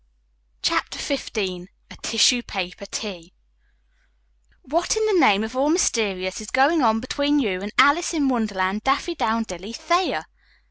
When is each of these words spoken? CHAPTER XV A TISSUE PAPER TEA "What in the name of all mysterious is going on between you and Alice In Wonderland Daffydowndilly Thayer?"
CHAPTER 0.63 0.97
XV 0.97 1.37
A 1.91 1.95
TISSUE 2.01 2.41
PAPER 2.41 2.87
TEA 2.87 3.31
"What 4.63 4.97
in 4.97 5.05
the 5.05 5.19
name 5.19 5.43
of 5.43 5.55
all 5.55 5.69
mysterious 5.69 6.41
is 6.41 6.49
going 6.49 6.81
on 6.81 6.99
between 6.99 7.37
you 7.37 7.61
and 7.61 7.71
Alice 7.77 8.11
In 8.11 8.27
Wonderland 8.27 8.83
Daffydowndilly 8.83 9.75
Thayer?" 9.75 10.25